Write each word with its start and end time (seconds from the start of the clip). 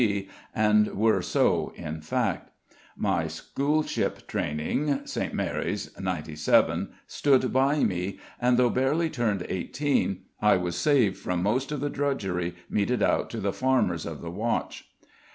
B. 0.03 0.29
and 0.55 0.95
were 0.97 1.21
so 1.21 1.73
in 1.75 2.01
fact. 2.01 2.49
My 2.97 3.25
schoolship 3.27 4.25
training 4.27 5.05
(St. 5.05 5.31
Mary's 5.31 5.91
'97) 5.95 6.89
stood 7.05 7.53
by 7.53 7.83
me, 7.83 8.17
and 8.41 8.57
though 8.57 8.71
barely 8.71 9.11
turned 9.11 9.45
eighteen, 9.47 10.21
I 10.41 10.57
was 10.57 10.75
saved 10.75 11.17
from 11.17 11.43
most 11.43 11.71
of 11.71 11.81
the 11.81 11.89
drudgery 11.91 12.55
meted 12.67 13.03
out 13.03 13.29
to 13.29 13.39
the 13.39 13.53
farmers 13.53 14.07
of 14.07 14.21
the 14.21 14.31
watch. 14.31 14.89